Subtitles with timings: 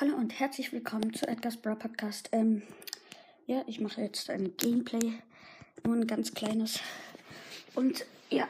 [0.00, 2.30] Hallo und herzlich willkommen zu Edgar's Bra Podcast.
[2.32, 2.62] Ähm,
[3.46, 5.20] ja, ich mache jetzt ein Gameplay,
[5.84, 6.80] nur ein ganz kleines.
[7.74, 8.48] Und ja.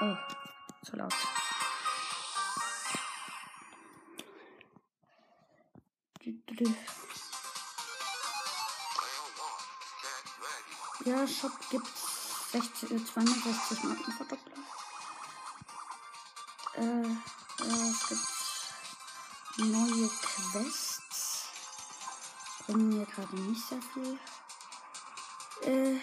[0.00, 0.16] Oh,
[0.82, 1.14] so laut.
[11.04, 14.79] Ja, Shop gibt's 60, 62 Markenverdoppler.
[16.80, 21.48] Äh, äh, es gibt neue Quests.
[22.64, 24.18] Bringen mir gerade nicht sehr viel.
[25.62, 26.00] Äh,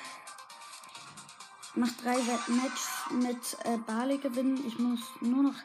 [1.73, 2.17] mach drei
[2.47, 4.63] Match mit äh, Bali gewinnen.
[4.67, 5.55] Ich muss nur noch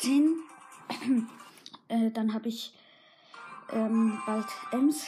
[0.00, 0.36] 10.
[1.88, 2.74] äh, dann habe ich
[3.70, 5.06] ähm, bald Ems.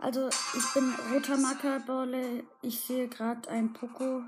[0.00, 2.42] Also ich bin roter Markerballe.
[2.60, 4.24] Ich sehe gerade ein Poco.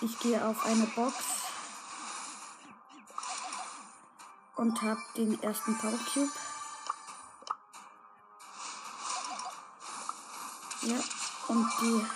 [0.00, 1.45] Ich gehe auf eine Box.
[4.56, 6.32] Und habe den ersten Power Cube.
[10.82, 10.96] Ja,
[11.48, 12.06] und die.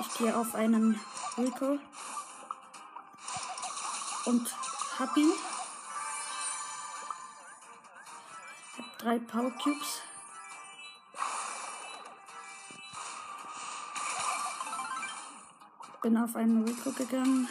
[0.00, 1.00] Ich gehe auf einen
[1.38, 1.78] Rico
[4.26, 4.54] und
[4.98, 5.32] hab ihn.
[8.76, 10.02] Hab drei Power Cubes.
[16.02, 17.48] Bin auf einen Rico gegangen.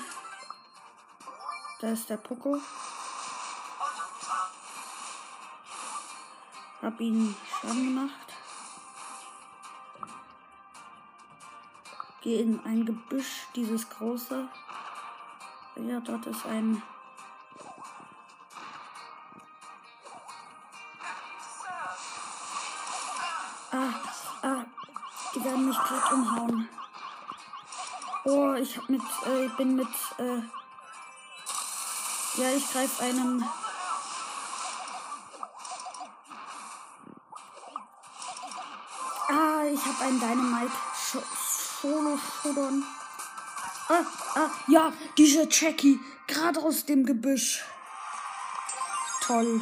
[1.79, 2.59] Da ist der Poco.
[6.81, 8.33] Hab ihn Schaden gemacht.
[12.21, 14.49] Gehe in ein Gebüsch, dieses große.
[15.77, 16.81] Ja, dort ist ein.
[23.71, 23.93] Ah,
[24.41, 24.65] ah,
[25.33, 26.69] die werden mich gerade umhauen.
[28.25, 30.41] Oh, ich hab mit, äh, bin mit, äh,
[32.39, 33.43] ja, ich greife einen.
[39.27, 40.71] Ah, ich habe einen Dynamite
[41.81, 42.83] Solo Showdown.
[43.89, 44.05] Ah,
[44.35, 47.63] ah, ja, diese Jackie, gerade aus dem Gebüsch.
[49.21, 49.61] Toll.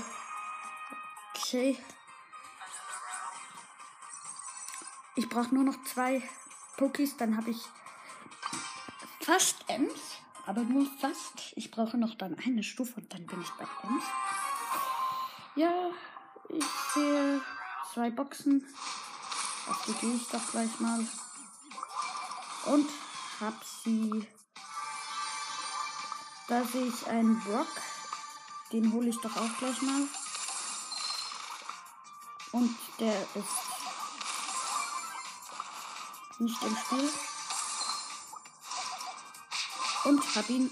[1.36, 1.78] Okay.
[5.16, 6.22] Ich brauche nur noch zwei
[6.78, 7.62] Pokis, dann habe ich
[9.20, 10.17] fast Ems
[10.48, 11.54] aber nur fast.
[11.56, 14.04] Ich brauche noch dann eine Stufe und dann bin ich bei uns.
[15.56, 15.92] Ja,
[16.50, 17.42] ich sehe
[17.94, 18.66] zwei Boxen.
[19.70, 21.06] Auf die gehe ich doch gleich mal.
[22.66, 22.90] Und
[23.42, 24.26] hab sie.
[26.48, 27.68] Da sehe ich einen Brock.
[28.72, 30.08] Den hole ich doch auch gleich mal.
[32.54, 33.68] Und der ist
[36.40, 37.10] nicht im Spiel
[40.08, 40.70] und hab ihn.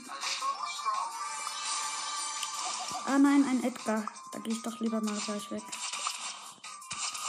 [3.06, 4.04] Ah nein, ein Edgar.
[4.32, 5.64] Da gehe ich doch lieber mal gleich weg.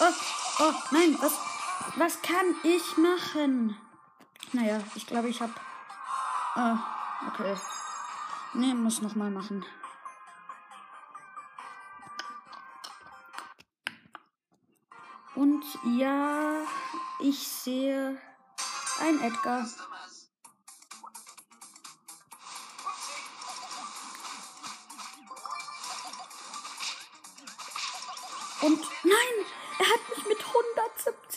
[0.01, 0.13] Oh,
[0.61, 1.33] oh, nein, was,
[1.97, 3.77] was kann ich machen?
[4.53, 5.53] Naja, ich glaube, ich habe.
[6.55, 6.79] Ah,
[7.29, 7.57] okay.
[8.55, 9.65] Nee, muss noch mal machen.
[15.35, 15.65] Und
[15.99, 16.63] ja,
[17.21, 18.19] ich sehe
[19.01, 19.67] ein Edgar.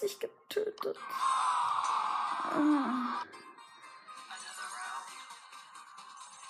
[0.01, 0.97] 170 getötet.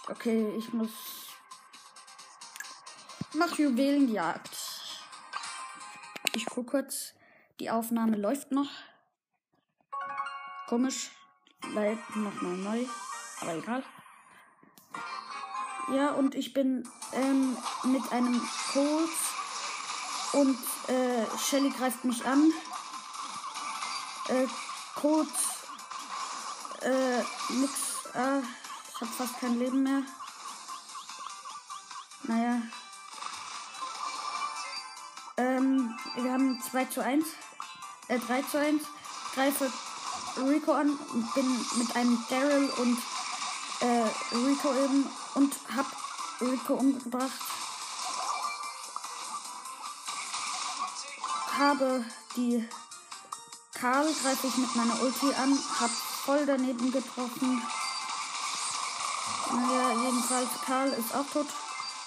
[0.08, 0.92] Okay, ich muss.
[3.34, 4.58] Mach Juwelenjagd.
[6.34, 7.14] Ich guck kurz.
[7.60, 8.70] Die Aufnahme läuft noch.
[10.68, 11.12] Komisch.
[11.74, 12.86] Lädt nochmal neu.
[13.42, 13.84] Aber egal.
[15.92, 19.10] Ja, und ich bin ähm, mit einem Colt
[20.34, 22.54] und äh, Shelly greift mich an.
[24.30, 24.48] Äh,
[24.96, 25.30] Code.
[26.82, 27.72] Äh, nix.
[28.14, 30.04] Äh, ich hab fast kein Leben mehr.
[32.24, 32.62] Naja.
[35.38, 37.26] Ähm, wir haben 2 zu 1.
[38.08, 38.84] Äh, 3 zu 1.
[39.36, 39.72] Greife
[40.38, 42.98] Rico an und bin mit einem Daryl und
[43.82, 45.86] äh, Rico eben und hab
[46.42, 47.32] Rico umgebracht.
[51.60, 52.06] habe
[52.38, 52.66] die
[53.80, 57.62] Karl, greife ich mit meiner Ulti an, hab voll daneben getroffen.
[59.54, 61.48] Naja, jedenfalls Karl ist auch tot.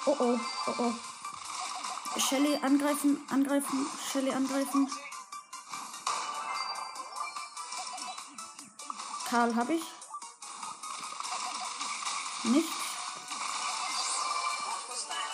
[0.04, 2.20] Oh oh, oh oh.
[2.20, 4.90] Shelly angreifen, angreifen, Shelly angreifen.
[9.30, 9.84] Karl habe ich.
[12.44, 12.68] Nicht.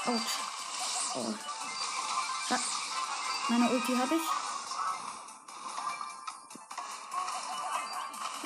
[0.06, 1.16] Autsch.
[1.16, 1.34] Oh.
[2.50, 2.58] Ha.
[3.48, 4.37] Meine Ulti habe ich.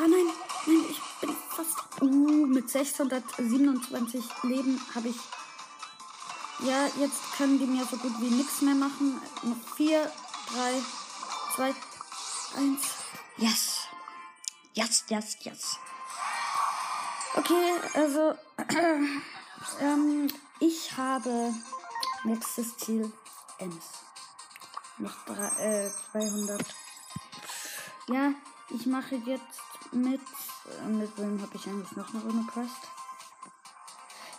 [0.03, 0.27] Ah nein,
[0.67, 1.79] nein, ich bin fast.
[2.01, 5.17] Uh, mit 627 Leben habe ich.
[6.59, 9.23] Ja, jetzt können die mir so gut wie nichts mehr machen.
[9.45, 10.11] Noch 4,
[10.49, 10.83] 3,
[11.55, 11.75] 2,
[12.57, 12.81] 1.
[13.37, 13.87] Yes.
[14.75, 15.79] Yes, yes, yes.
[17.37, 18.35] Okay, also
[19.81, 20.29] ähm,
[20.59, 21.55] ich habe
[22.25, 23.13] nächstes Ziel
[23.59, 23.85] Ems.
[24.99, 26.61] Noch drei, äh, 200.
[28.09, 28.33] Ja,
[28.71, 30.21] ich mache jetzt mit.
[30.21, 32.89] Äh, mit wem habe ich eigentlich noch eine Runde Quest?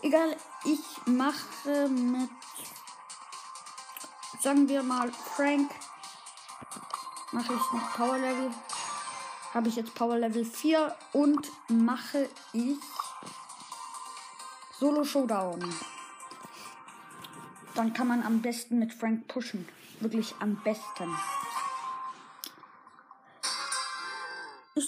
[0.01, 0.35] Egal,
[0.65, 2.29] ich mache mit.
[4.41, 5.71] Sagen wir mal Frank.
[7.31, 8.51] Mache ich noch Power Level
[9.53, 12.77] habe ich jetzt Power Level 4 und mache ich
[14.79, 15.63] Solo Showdown.
[17.75, 19.67] Dann kann man am besten mit Frank pushen.
[19.99, 21.15] Wirklich am besten.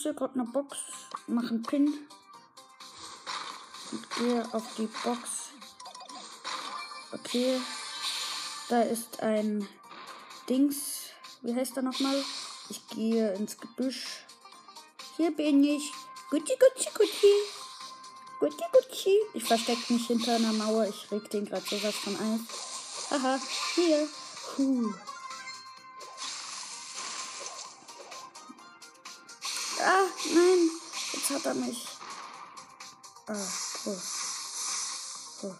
[0.06, 0.78] Sehe gerade eine Box,
[1.25, 1.92] mache einen Pin
[3.92, 5.50] und gehe auf die Box.
[7.12, 7.60] Okay,
[8.69, 9.68] da ist ein
[10.48, 11.07] Dings.
[11.42, 12.24] Wie heißt er nochmal?
[12.69, 14.24] Ich gehe ins Gebüsch.
[15.18, 15.92] Hier bin ich.
[16.30, 17.34] Gucci, Gucci, Gucci.
[18.40, 19.18] Gucci, Gucci.
[19.34, 20.86] Ich verstecke mich hinter einer Mauer.
[20.88, 22.48] Ich reg den gerade sowas von ein.
[23.10, 23.40] Haha,
[23.74, 24.07] hier.
[24.56, 24.94] Puh.
[30.33, 30.69] Nein.
[31.13, 31.88] Jetzt hat er mich.
[33.27, 33.33] Ah,
[33.83, 33.98] puh.
[35.42, 35.56] Puh.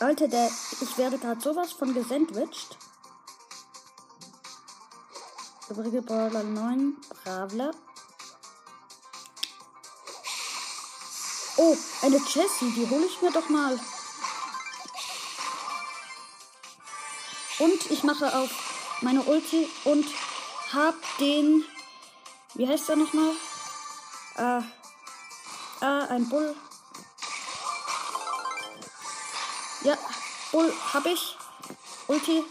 [0.00, 0.50] Alter, der,
[0.80, 2.76] ich werde gerade sowas von gesandwiched.
[5.68, 6.96] Übrige Brawler 9.
[7.24, 7.72] Bravler.
[11.56, 12.70] Oh, eine Jessie.
[12.70, 13.78] Die hole ich mir doch mal.
[17.58, 18.50] Und ich mache auf
[19.02, 20.06] meine Ulti und
[20.72, 21.64] hab den.
[22.54, 23.32] Wie heißt er nochmal?
[24.36, 24.58] Äh.
[25.80, 26.54] Äh, ein Bull.
[29.82, 29.96] Ja,
[30.52, 31.36] Bull hab ich.
[32.08, 32.44] Ulti.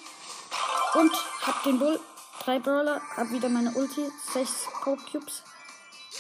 [0.94, 1.12] Und
[1.46, 2.00] hab den Bull
[2.48, 5.44] drei Brawler, hab wieder meine Ulti, sechs Power Cubes.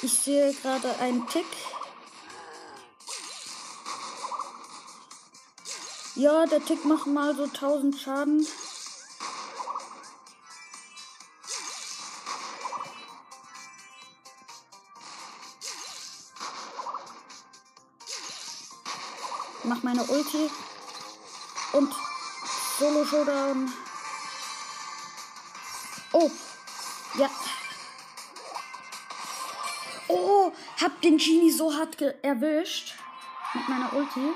[0.01, 1.45] Ich sehe gerade einen Tick.
[6.15, 8.45] Ja, der Tick macht mal so 1000 Schaden.
[19.87, 20.51] Meine Ulti
[21.71, 21.95] und
[22.77, 23.71] Solo Showdown.
[26.11, 26.29] Oh.
[27.17, 27.29] Ja.
[30.09, 30.51] Oh,
[30.81, 32.95] hab den Genie so hart erwischt.
[33.53, 34.33] Mit meiner Ulti.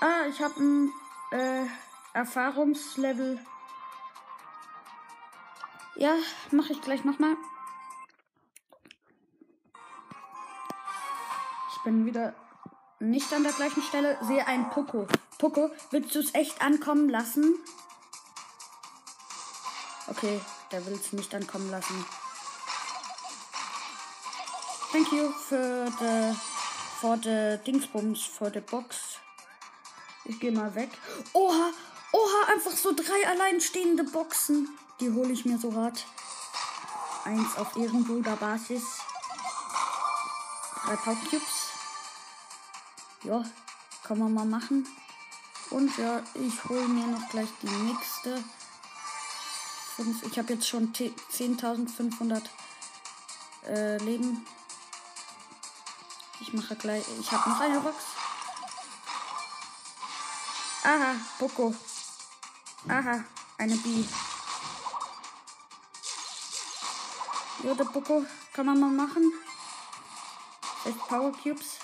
[0.00, 0.92] Ah, ich hab ein
[1.30, 1.64] äh,
[2.12, 3.42] Erfahrungslevel.
[5.96, 6.16] Ja,
[6.50, 7.34] mache ich gleich nochmal.
[11.72, 12.34] Ich bin wieder
[13.04, 14.18] nicht an der gleichen Stelle.
[14.22, 15.06] Sehe einen Poco.
[15.38, 17.54] Poco, willst du es echt ankommen lassen?
[20.06, 20.40] Okay,
[20.70, 22.04] der will es nicht ankommen lassen.
[24.92, 26.34] Thank you für the,
[27.00, 29.18] for the Dingsbums, for the Box.
[30.24, 30.90] Ich gehe mal weg.
[31.32, 31.70] Oha,
[32.12, 34.68] oha, einfach so drei alleinstehende Boxen.
[35.00, 36.06] Die hole ich mir so hart.
[37.24, 38.84] Eins auf Ehrenbruder Basis.
[40.84, 41.63] Drei Power Cubes.
[43.24, 43.44] Ja,
[44.04, 44.86] kann man mal machen.
[45.70, 48.42] Und ja, ich hole mir noch gleich die nächste
[49.96, 52.42] ich habe jetzt schon 10.500
[53.68, 54.44] äh, Leben.
[56.40, 57.04] Ich mache gleich.
[57.20, 57.96] Ich habe noch eine Box.
[60.82, 61.74] Aha, Poco.
[62.88, 63.24] Aha,
[63.56, 64.04] eine B.
[67.62, 69.32] Ja, der Poco kann man mal machen.
[70.82, 71.78] Sechs Power Cubes.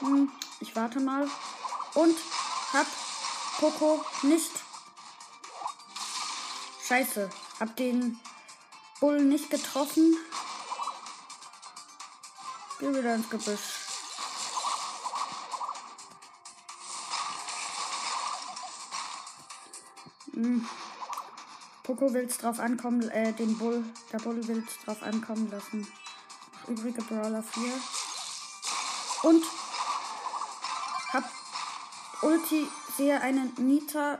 [0.00, 0.30] Hm,
[0.60, 1.28] ich warte mal.
[1.94, 2.16] Und
[2.72, 2.86] hab
[3.58, 4.50] Poco nicht.
[6.86, 7.28] Scheiße.
[7.58, 8.18] Hab den
[9.00, 10.16] Bull nicht getroffen.
[12.78, 13.80] Geh wieder ins Gebüsch.
[20.32, 20.66] Hm.
[21.82, 25.86] Poco will's drauf ankommen, äh, den Bull, der Bull will's drauf ankommen lassen.
[26.66, 27.72] Übrige Brawler 4.
[29.22, 29.44] Und
[32.22, 34.18] Ulti sehe einen Nita.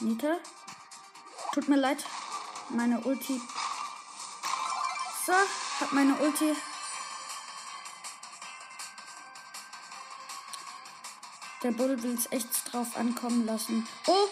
[0.00, 0.38] Nita.
[1.52, 2.04] Tut mir leid.
[2.70, 3.40] Meine Ulti.
[5.26, 5.32] So,
[5.80, 6.56] hab meine Ulti.
[11.62, 13.86] Der Bull will es echt drauf ankommen lassen.
[14.06, 14.28] Oh!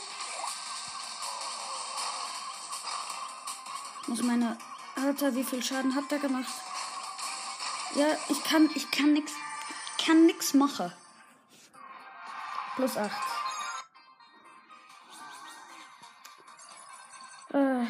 [4.07, 4.57] Muss meine.
[4.97, 6.53] Alter, wie viel Schaden hat er gemacht?
[7.95, 9.33] Ja, ich kann, ich kann nix,
[10.05, 10.93] kann nix machen.
[12.77, 13.11] Plus 8.
[17.53, 17.87] Äh.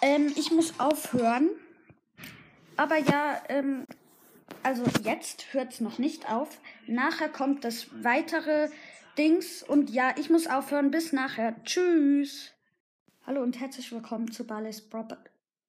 [0.00, 1.48] Ähm, ich muss aufhören.
[2.76, 3.83] Aber ja, ähm,
[4.64, 6.58] also jetzt hört es noch nicht auf.
[6.86, 8.68] Nachher kommt das weitere
[9.16, 9.62] Dings.
[9.62, 10.90] Und ja, ich muss aufhören.
[10.90, 11.54] Bis nachher.
[11.64, 12.52] Tschüss.
[13.26, 15.18] Hallo und herzlich willkommen zu Ballis Proper.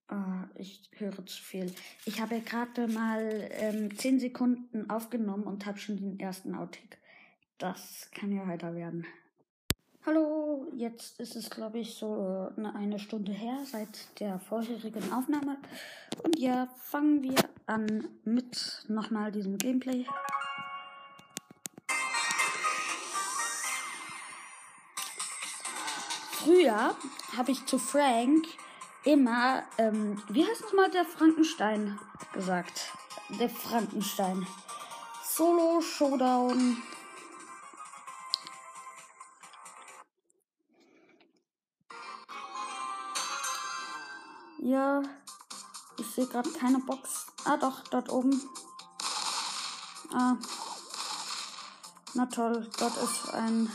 [0.08, 1.74] Ah, ich höre zu viel.
[2.06, 6.98] Ich habe gerade mal ähm, 10 Sekunden aufgenommen und habe schon den ersten Outtake.
[7.58, 9.06] Das kann ja heiter werden.
[10.06, 15.58] Hallo, jetzt ist es, glaube ich, so äh, eine Stunde her seit der vorherigen Aufnahme.
[16.24, 17.36] Und ja, fangen wir
[17.68, 20.06] an mit nochmal diesem Gameplay.
[26.32, 26.96] Früher
[27.36, 28.46] habe ich zu Frank
[29.04, 32.00] immer, ähm, wie heißt nochmal der Frankenstein
[32.34, 32.92] gesagt?
[33.40, 34.46] Der Frankenstein.
[35.24, 36.78] Solo Showdown
[44.68, 45.04] Ja,
[46.00, 47.28] ich sehe gerade keine Box.
[47.46, 48.42] Ah, doch, dort oben.
[50.12, 50.36] Ah.
[52.16, 53.72] Na toll, dort ist ein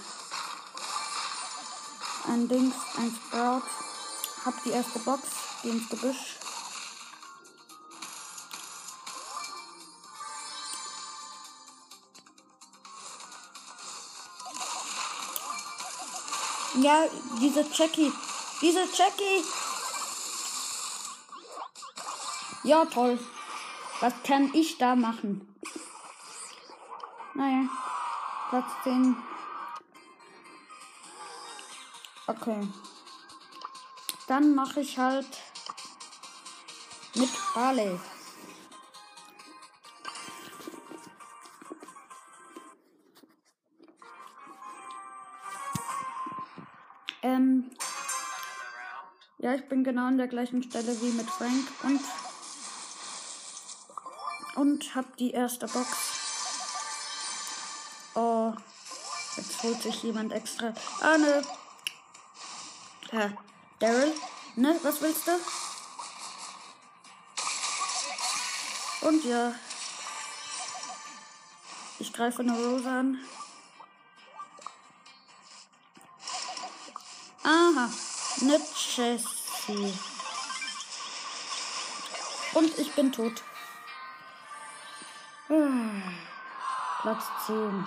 [2.27, 3.63] ein Dings, ein Sprout.
[4.45, 5.23] Hab die erste Box,
[5.63, 6.37] geh ins Gebüsch.
[16.81, 17.05] Ja,
[17.41, 18.13] diese Jackie.
[18.61, 19.45] Diese Jackie.
[22.63, 23.19] Ja, toll.
[24.01, 25.47] Was kann ich da machen?
[27.35, 27.69] Naja,
[28.49, 29.15] Platz 10.
[32.27, 32.67] Okay.
[34.27, 35.27] Dann mache ich halt
[37.15, 38.01] mit Barley.
[47.23, 47.71] Ähm,
[49.39, 52.01] ja, ich bin genau an der gleichen Stelle wie mit Frank und
[54.61, 55.89] und hab die erste Box.
[58.15, 58.53] Oh,
[59.37, 60.75] jetzt holt sich jemand extra.
[61.01, 61.43] Ah, ne.
[63.11, 63.33] Ja,
[63.79, 64.13] Daryl,
[64.57, 65.33] ne, was willst du?
[69.09, 69.55] Und ja.
[71.99, 73.19] Ich greife eine Rose an.
[77.43, 77.91] Aha,
[78.43, 78.61] ne
[78.95, 79.99] Jessie.
[82.53, 83.43] Und ich bin tot.
[87.01, 87.87] Platz 10.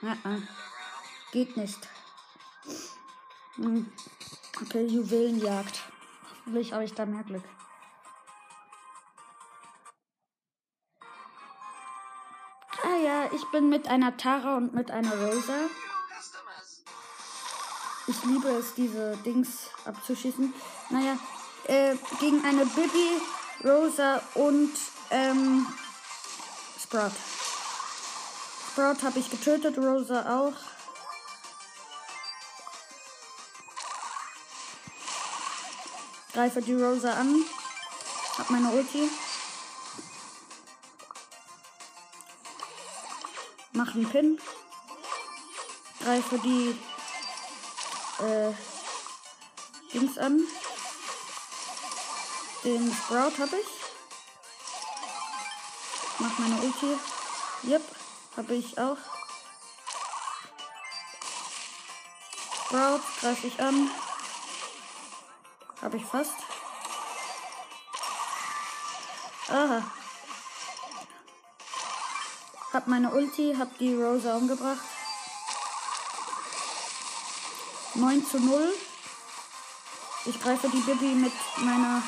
[0.00, 0.16] Ja,
[1.30, 1.78] geht nicht.
[3.56, 3.92] Hm.
[4.58, 5.82] Okay, Juwelenjagd.
[6.30, 7.44] Hoffentlich habe ich da mehr Glück.
[12.82, 15.68] Ah ja, ich bin mit einer Tara und mit einer Rosa.
[18.06, 20.54] Ich liebe es, diese Dings abzuschießen.
[20.88, 21.18] Naja,
[21.64, 23.20] äh, gegen eine Bibi,
[23.62, 24.72] Rosa und
[25.10, 25.66] ähm,
[26.92, 27.12] Sprout.
[28.70, 30.52] Sprout habe ich getötet, Rosa auch.
[36.34, 37.46] Greife die Rosa an.
[38.36, 39.08] Hab meine Ulti.
[43.72, 44.38] Mach einen Pin.
[45.98, 46.78] Greife die
[48.22, 48.52] äh,
[49.94, 50.42] Dings an.
[52.62, 53.81] Den Sprout habe ich.
[56.32, 56.98] Mach meine Ulti.
[57.64, 57.82] Yep,
[58.36, 58.96] habe ich auch.
[62.64, 63.90] Sprout greife ich an.
[65.82, 66.34] Habe ich fast.
[69.48, 69.82] Aha.
[72.72, 74.80] Hab meine Ulti, hab die Rosa umgebracht.
[77.94, 78.72] 9 zu 0.
[80.24, 82.02] Ich greife die Bibi mit meiner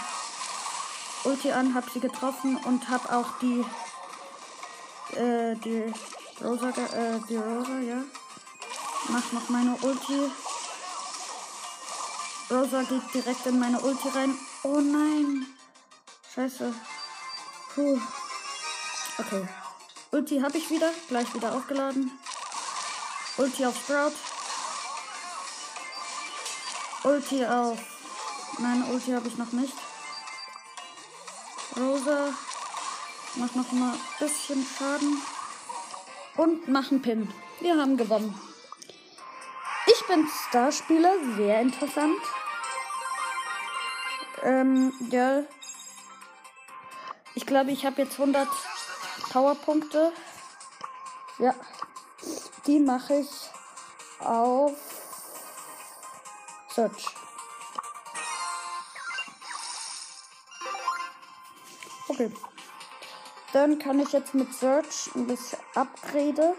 [1.25, 3.65] Ulti an, hab sie getroffen und hab auch die
[5.57, 5.93] die
[6.43, 8.03] Rosa, äh, die Rosa, ja.
[9.09, 10.31] Mach noch meine Ulti.
[12.51, 14.37] Rosa geht direkt in meine Ulti rein.
[14.63, 15.47] Oh nein.
[16.35, 16.75] Scheiße.
[17.75, 18.01] Puh.
[19.19, 19.49] Okay.
[20.11, 20.91] Ulti habe ich wieder.
[21.09, 22.11] Gleich wieder aufgeladen.
[23.37, 24.13] Ulti auf Sprout.
[27.05, 27.79] Ulti auf.
[28.59, 29.75] Nein, Ulti habe ich noch nicht.
[31.77, 32.33] Rosa
[33.37, 35.21] macht noch mal ein bisschen Schaden.
[36.37, 37.33] Und machen Pin.
[37.61, 38.39] Wir haben gewonnen.
[39.87, 42.19] Ich bin Starspieler, sehr interessant.
[44.43, 45.45] Ähm, ja.
[47.35, 48.49] Ich glaube, ich habe jetzt 100
[49.31, 50.13] Powerpunkte.
[51.39, 51.55] Ja.
[52.67, 53.29] Die mache ich
[54.21, 54.73] auf
[56.75, 57.07] Search.
[62.09, 62.31] Okay.
[63.55, 66.57] Dann kann ich jetzt mit Search ein bisschen upgrade.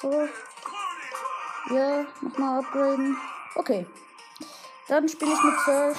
[0.00, 0.28] So.
[1.74, 3.16] Ja, nochmal upgraden.
[3.56, 3.84] Okay.
[4.86, 5.98] Dann spiele ich mit Search.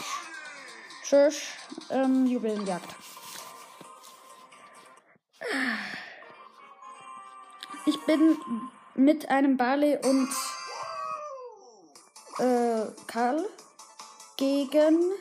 [1.03, 1.49] Search
[1.89, 2.95] ähm, Juwelenjagd.
[7.85, 8.37] Ich bin
[8.95, 10.29] mit einem Barley und
[12.39, 13.45] äh, Karl
[14.37, 15.11] gegen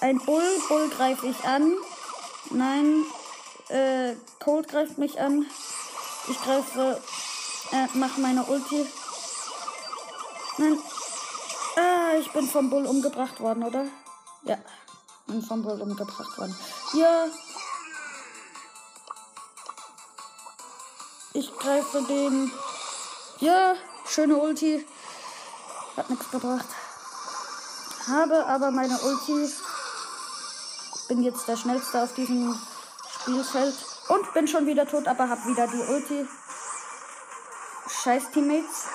[0.00, 0.44] ein Bull.
[0.68, 1.72] Bull greife ich an.
[2.48, 3.04] Nein,
[3.68, 5.46] äh, Cold greift mich an.
[6.28, 7.00] Ich greife,
[7.72, 8.86] äh, mache meine Ulti.
[10.58, 10.78] Nein.
[11.76, 13.86] Ah, ich bin vom Bull umgebracht worden, oder?
[14.42, 14.58] Ja,
[15.26, 16.56] bin vom Bull umgebracht worden.
[16.94, 17.26] Ja.
[21.32, 22.50] Ich greife den.
[23.38, 23.74] Ja,
[24.06, 24.84] schöne Ulti.
[25.96, 26.66] Hat nichts gebracht.
[28.06, 29.48] Habe aber meine Ulti
[31.10, 32.56] bin jetzt der schnellste auf diesem
[33.20, 33.74] Spielfeld.
[34.08, 36.28] Und bin schon wieder tot, aber hab wieder die Ulti.
[37.88, 38.86] Scheiß Teammates.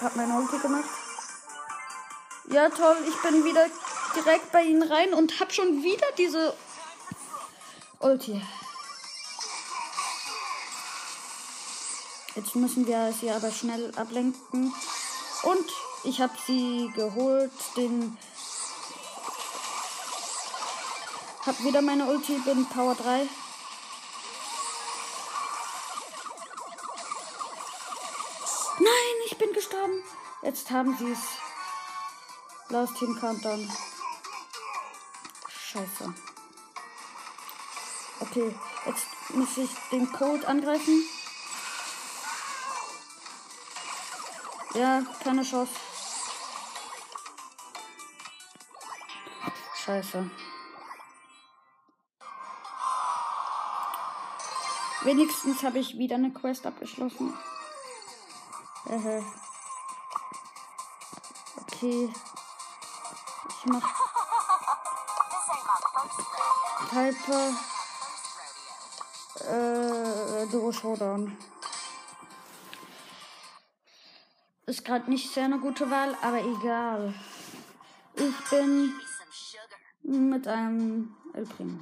[0.00, 0.88] Hab meine Ulti gemacht.
[2.50, 2.96] Ja, toll.
[3.08, 3.66] Ich bin wieder
[4.14, 6.54] direkt bei ihnen rein und hab schon wieder diese
[7.98, 8.40] Ulti.
[12.36, 14.72] Jetzt müssen wir sie aber schnell ablenken.
[15.42, 15.72] Und
[16.04, 17.52] ich habe sie geholt.
[17.76, 18.16] Den.
[21.46, 23.28] Hab wieder meine Ulti, bin Power 3.
[28.78, 30.02] Nein, ich bin gestorben.
[30.42, 31.18] Jetzt haben sie es.
[32.68, 33.70] Last Team Countdown.
[35.48, 36.14] Scheiße.
[38.20, 38.54] Okay,
[38.86, 41.04] jetzt muss ich den Code angreifen.
[44.74, 45.72] Ja, keine Chance.
[49.84, 50.30] Scheiße.
[55.02, 57.34] Wenigstens habe ich wieder eine Quest abgeschlossen.
[58.86, 59.20] Äh,
[61.60, 62.10] okay.
[63.48, 63.86] Ich mach
[66.90, 67.50] Hyper
[69.40, 71.36] äh, Duo Showdown.
[74.64, 77.12] Ist gerade nicht sehr eine gute Wahl, aber egal.
[78.14, 78.94] Ich bin
[80.14, 81.78] mit einem El Primo.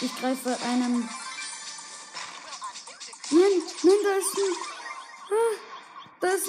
[0.00, 1.08] Ich greife einen.
[3.30, 4.56] Nein, nein, da ist ein.
[5.30, 5.54] Ah,
[6.20, 6.48] da ist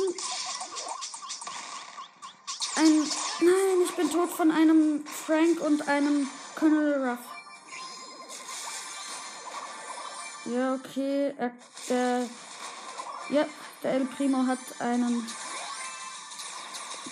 [2.75, 2.84] ein.
[2.84, 3.12] Ein.
[3.41, 7.19] Nein, ich bin tot von einem Frank und einem Colonel Ruff.
[10.45, 11.34] Ja, okay.
[11.38, 11.51] Er,
[11.89, 12.30] der.
[13.30, 13.45] Ja,
[13.84, 15.25] der El Primo hat einen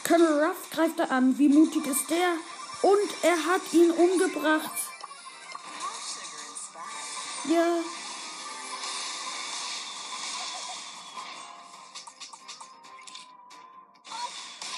[0.03, 1.37] Colonel Ruff greift er an.
[1.37, 2.33] Wie mutig ist der?
[2.81, 4.71] Und er hat ihn umgebracht.
[7.45, 7.77] Ja.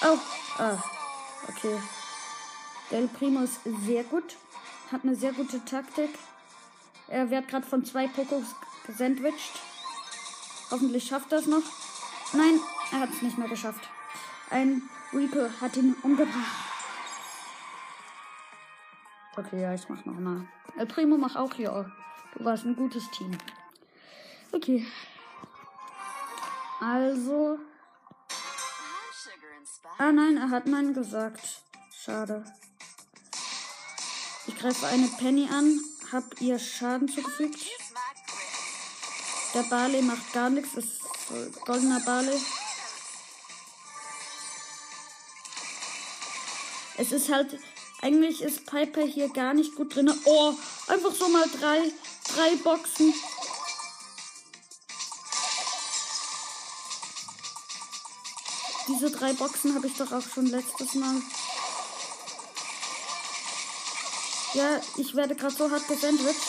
[0.04, 0.18] Oh.
[0.58, 0.78] Ah.
[1.48, 1.80] Okay.
[2.90, 4.36] Del Primo ist sehr gut.
[4.92, 6.10] Hat eine sehr gute Taktik.
[7.08, 8.44] Er wird gerade von zwei Pokos
[8.86, 9.60] gesandwiched.
[10.70, 11.62] Hoffentlich schafft er es noch.
[12.32, 12.60] Nein,
[12.92, 13.88] er hat es nicht mehr geschafft.
[14.50, 16.66] Ein Rico hat ihn umgebracht.
[19.36, 20.46] Okay, ja, ich mach noch mal.
[20.76, 21.90] El Primo mach auch hier.
[22.34, 23.36] Du warst ein gutes Team.
[24.52, 24.86] Okay.
[26.80, 27.58] Also.
[29.98, 31.62] Ah nein, er hat nein gesagt.
[31.90, 32.44] Schade.
[34.46, 35.80] Ich greife eine Penny an,
[36.12, 37.66] hab ihr Schaden zugefügt.
[39.54, 41.00] Der Barley macht gar nichts, ist
[41.64, 42.38] goldener Barley.
[46.98, 47.58] Es ist halt,
[48.00, 50.12] eigentlich ist Piper hier gar nicht gut drin.
[50.24, 50.54] Oh,
[50.86, 51.92] einfach so mal drei,
[52.34, 53.12] drei Boxen.
[58.88, 61.20] Diese drei Boxen habe ich doch auch schon letztes Mal.
[64.54, 66.40] Ja, ich werde gerade so hart gesandwiched.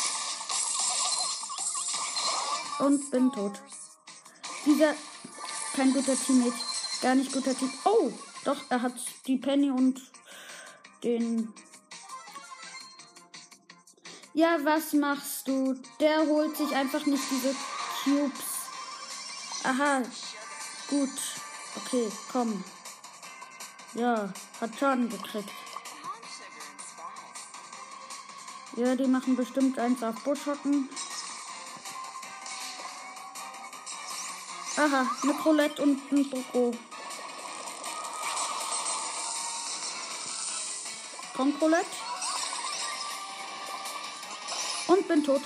[2.80, 3.60] Und bin tot.
[4.66, 4.94] Dieser
[5.76, 6.56] kein guter Teammate.
[7.02, 7.74] Gar nicht guter Team.
[7.84, 8.12] Oh,
[8.46, 8.94] doch, er hat
[9.26, 10.00] die Penny und
[11.04, 11.54] den.
[14.34, 15.76] Ja, was machst du?
[16.00, 17.56] Der holt sich einfach nicht diese
[18.04, 18.46] Cubes.
[19.64, 20.02] Aha.
[20.90, 21.10] Gut.
[21.76, 22.64] Okay, komm.
[23.94, 24.32] Ja,
[24.62, 25.52] hat Schaden gekriegt.
[28.76, 30.16] Ja, die machen bestimmt eins auf.
[34.78, 36.72] Aha, eine Colette und ein Boko.
[41.38, 41.86] Komm, Colette.
[44.88, 45.44] Und bin tot.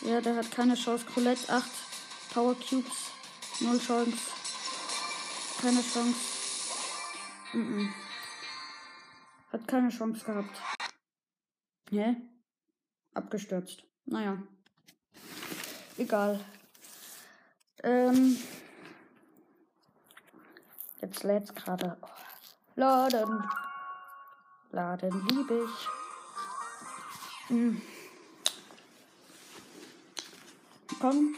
[0.00, 1.06] Ja, der hat keine Chance.
[1.06, 1.70] Colette 8
[2.32, 3.12] Power Cubes.
[3.60, 4.18] Null Chance.
[5.62, 6.18] Keine Chance.
[7.52, 7.88] Mm -mm.
[9.52, 10.60] Hat keine Chance gehabt.
[11.90, 12.16] Hä?
[13.14, 13.84] Abgestürzt.
[14.04, 14.42] Naja.
[15.96, 16.44] Egal.
[17.84, 18.36] Ähm.
[21.04, 21.98] Jetzt lädt's gerade.
[22.00, 22.08] Oh.
[22.76, 23.44] Laden.
[24.70, 25.88] Laden liebe ich.
[27.48, 27.82] Hm.
[30.98, 31.36] Komm.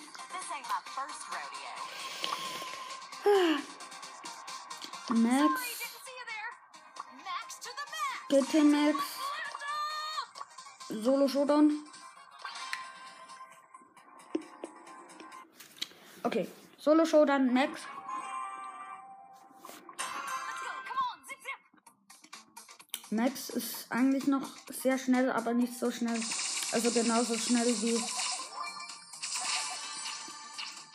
[5.09, 5.61] Max.
[8.29, 8.97] GT Max.
[11.03, 11.73] Solo Showdown.
[16.23, 16.49] Okay.
[16.79, 17.81] Solo Showdown Max.
[23.17, 24.47] Max ist eigentlich noch
[24.83, 26.21] sehr schnell, aber nicht so schnell.
[26.73, 27.99] Also genauso schnell wie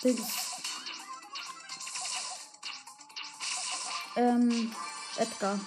[0.04, 0.28] Dings.
[4.16, 4.76] Ähm,
[5.18, 5.60] Edgar.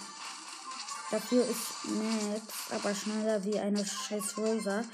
[1.11, 4.85] Dafür ist Max aber schneller wie eine scheiß Rosa.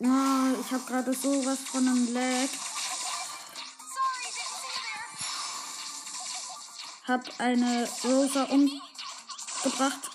[0.00, 2.65] Oh, ich habe gerade sowas von einem Lag.
[7.06, 10.10] Hab eine Rosa umgebracht.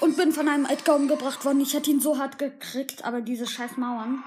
[0.00, 1.60] Und bin von einem Edgar umgebracht worden.
[1.60, 4.22] Ich hätte ihn so hart gekriegt, aber diese scheiß Mauern.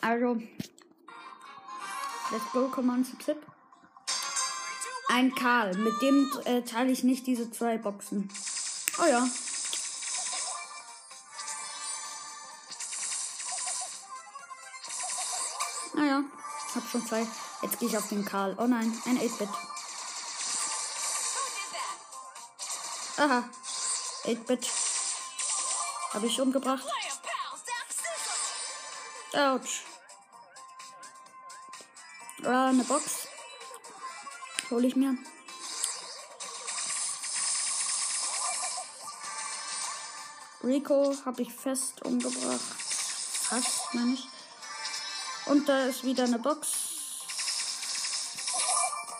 [0.00, 0.34] Also,
[2.30, 3.44] let's go, Command Zip.
[5.08, 8.28] Ein Karl, mit dem äh, teile ich nicht diese zwei Boxen.
[9.00, 9.26] Oh ja.
[16.96, 17.26] Schon zwei.
[17.62, 18.54] Jetzt gehe ich auf den Karl.
[18.58, 19.48] Oh nein, ein 8-Bit.
[23.18, 23.44] Aha.
[24.24, 24.68] 8-Bit.
[26.14, 26.84] Habe ich umgebracht.
[29.34, 29.82] Autsch.
[32.44, 33.28] Ah, eine Box.
[34.70, 35.16] Hole ich mir.
[40.64, 42.60] Rico habe ich fest umgebracht.
[42.60, 44.28] Fast, meine ich.
[45.46, 46.85] Und da ist wieder eine Box.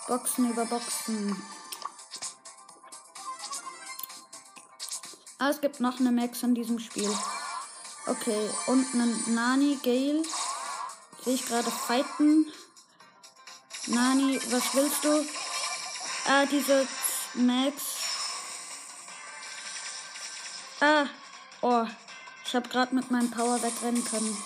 [0.07, 1.43] Boxen über Boxen.
[5.39, 7.11] Ah, es gibt noch eine Max in diesem Spiel.
[8.07, 10.23] Okay, und einen Nani Gale.
[11.25, 12.47] Sehe ich gerade fighten.
[13.89, 15.27] Nani, was willst du?
[16.27, 16.87] Ah, diese
[17.35, 17.83] Max.
[20.81, 21.07] Ah,
[21.63, 21.87] oh.
[22.45, 24.37] Ich habe gerade mit meinem Power wegrennen können.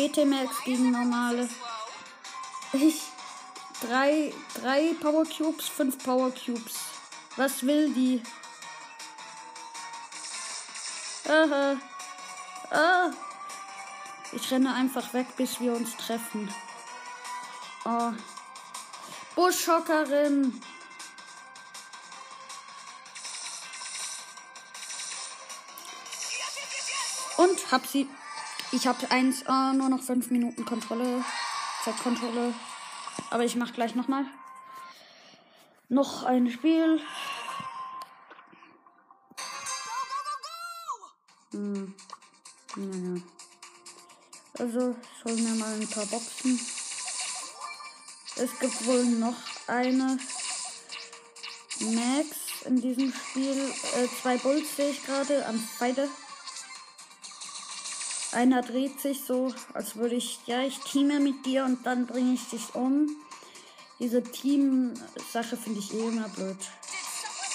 [0.00, 1.46] GT Max gegen normale.
[2.72, 3.02] Ich.
[3.82, 6.74] Drei, drei Power Cubes, fünf Power Cubes.
[7.36, 8.22] Was will die?
[11.28, 11.76] Aha.
[12.70, 13.10] Ah.
[14.32, 16.48] Ich renne einfach weg, bis wir uns treffen.
[17.84, 18.12] Oh.
[19.34, 20.62] Buschhockerin.
[27.36, 28.08] Und hab sie.
[28.72, 31.24] Ich habe eins, äh, nur noch fünf Minuten Kontrolle.
[31.84, 32.54] Zeitkontrolle.
[33.30, 34.24] Aber ich mach gleich nochmal.
[35.88, 37.00] Noch ein Spiel.
[41.50, 41.94] Hm.
[42.76, 43.22] Naja.
[44.58, 46.60] Also, ich hol mir mal ein paar Boxen.
[48.36, 50.16] Es gibt wohl noch eine
[51.80, 53.72] Max in diesem Spiel.
[53.96, 55.44] Äh, zwei Bulls sehe ich gerade.
[55.46, 56.08] Am beide.
[58.32, 62.34] Einer dreht sich so, als würde ich, ja, ich teame mit dir und dann bringe
[62.34, 63.08] ich dich um.
[63.98, 66.56] Diese Team-Sache finde ich eh immer blöd.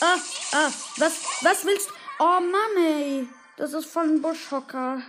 [0.02, 0.18] Ah,
[0.52, 1.94] ah, was, was willst du?
[2.20, 3.28] Oh Mann, ey.
[3.58, 5.02] Das ist von Buschhocker.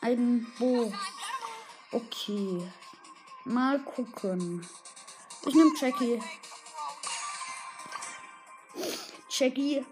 [0.00, 0.92] Ein Bo.
[1.90, 2.72] Okay.
[3.44, 4.66] Mal gucken.
[5.46, 6.22] Ich nehme Jackie.
[9.28, 9.84] Jackie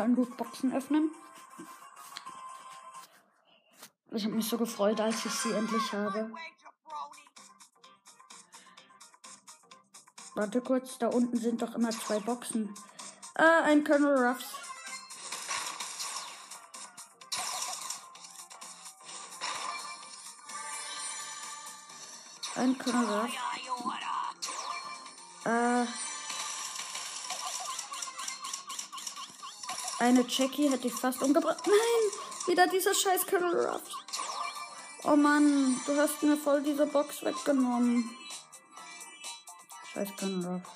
[0.00, 1.10] kann Lootboxen öffnen.
[4.12, 6.32] Ich habe mich so gefreut, als ich sie endlich habe.
[10.34, 12.74] Warte kurz, da unten sind doch immer zwei Boxen.
[13.34, 14.46] Ah, ein Colonel Ruffs.
[22.56, 23.34] Ein Colonel Ruffs.
[25.44, 26.09] Äh,
[30.00, 31.62] eine Jackie hätte ich fast umgebracht.
[31.66, 33.94] Nein, wieder dieser scheiß Colonel Ruffs.
[35.04, 38.10] Oh Mann, du hast mir voll diese Box weggenommen.
[39.92, 40.70] Scheiß Colonel Ruffs.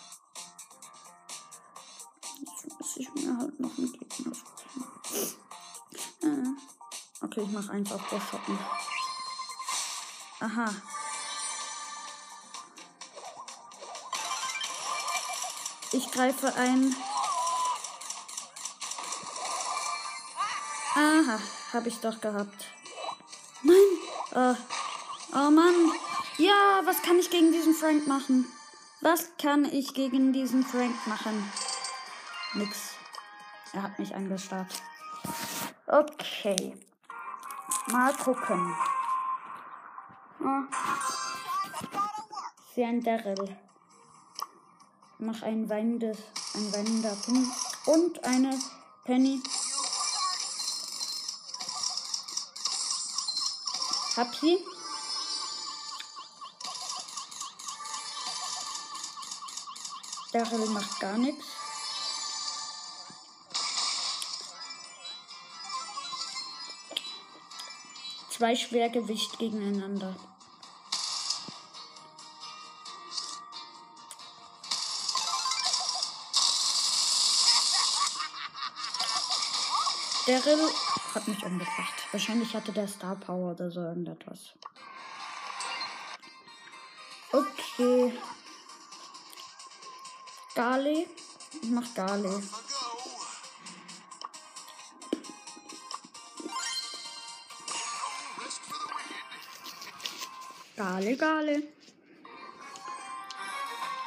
[2.41, 4.85] Jetzt muss ich mir halt noch einen Gegner suchen.
[6.23, 7.25] Äh.
[7.25, 8.59] Okay, ich mach eins auf Shoppen.
[10.41, 10.75] Aha.
[15.93, 16.95] Ich greife ein.
[20.95, 21.41] Aha,
[21.73, 22.67] habe ich doch gehabt.
[23.63, 23.77] Nein.
[24.35, 24.55] Oh.
[25.33, 25.93] oh Mann.
[26.39, 28.47] Ja, was kann ich gegen diesen Frank machen?
[29.01, 31.51] Was kann ich gegen diesen Frank machen?
[32.55, 32.95] Nix.
[33.73, 34.83] Er hat mich angestarrt.
[35.87, 36.77] Okay.
[37.89, 38.77] Mal gucken.
[40.41, 40.63] Oh.
[42.75, 43.57] Für ein Daryl.
[45.19, 46.19] Mach ein weinendes,
[46.55, 47.47] ein weinender Penny
[47.87, 48.59] und eine
[49.05, 49.43] Penny.
[54.41, 54.65] Sie.
[60.33, 61.45] Daryl macht gar nichts.
[68.31, 70.15] Zwei Schwergewicht gegeneinander.
[80.27, 80.71] Daryl
[81.15, 81.95] hat mich umgebracht.
[82.11, 84.55] Wahrscheinlich hatte der Star Power oder so irgendetwas.
[87.31, 88.19] Okay.
[90.55, 91.07] Gale.
[91.61, 92.43] Ich mach Gale.
[100.77, 101.63] Gale, Gale.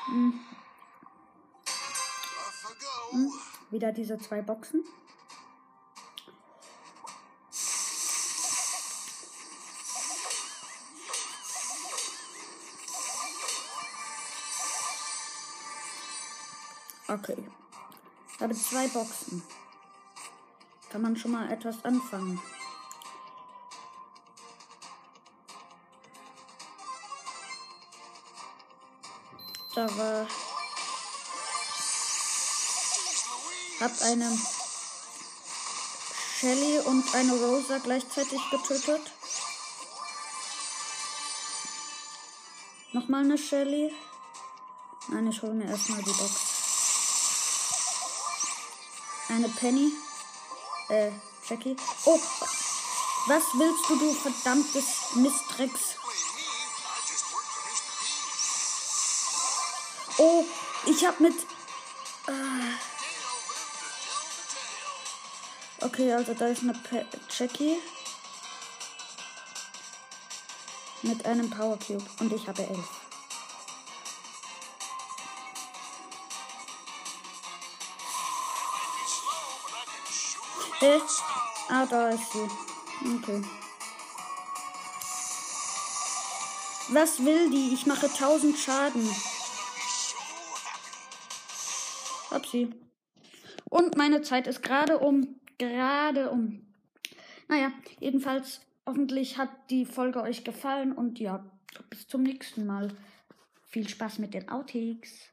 [0.07, 0.39] Hm.
[3.11, 3.33] Hm.
[3.69, 4.83] Wieder diese zwei Boxen.
[17.09, 17.37] Okay.
[18.33, 19.41] Ich habe zwei Boxen.
[20.89, 22.41] Kann man schon mal etwas anfangen.
[29.73, 30.27] Da war.
[33.79, 34.37] Hab eine
[36.39, 39.11] Shelly und eine Rosa gleichzeitig getötet.
[42.91, 43.93] Nochmal eine Shelly.
[45.09, 46.46] Nein, ich hole mir erstmal die Box.
[49.37, 49.93] Eine Penny.
[50.89, 51.11] Äh,
[51.47, 51.75] Jackie.
[52.05, 52.19] Oh,
[53.27, 55.95] was willst du, du verdammtes Mistrex?
[60.17, 60.43] Oh,
[60.87, 61.35] ich hab mit.
[62.25, 62.73] Äh,
[65.85, 67.77] okay, also da ist eine Pe Jackie.
[71.03, 72.03] Mit einem Power Cube.
[72.19, 72.96] Und ich habe elf.
[80.79, 80.99] Äh,
[81.69, 82.47] ah, da ist sie.
[83.15, 83.41] Okay.
[86.89, 87.73] Was will die?
[87.73, 89.09] Ich mache 1000 Schaden.
[92.29, 92.69] Hab sie.
[93.69, 95.39] Und meine Zeit ist gerade um.
[95.57, 96.67] Gerade um.
[97.47, 101.43] Naja, jedenfalls, hoffentlich hat die Folge euch gefallen und ja,
[101.89, 102.95] bis zum nächsten Mal.
[103.65, 105.29] Viel Spaß mit den Outtakes.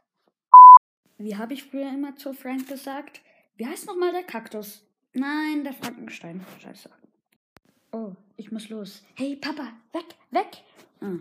[1.18, 3.20] Wie habe ich früher immer zu Frank gesagt?
[3.56, 4.83] Wie heißt nochmal der Kaktus?
[5.14, 6.44] Nein, der Frankenstein.
[6.60, 6.90] Scheiße.
[7.92, 9.04] Oh, ich muss los.
[9.14, 10.62] Hey, Papa, weg, weg.
[11.00, 11.18] Ah.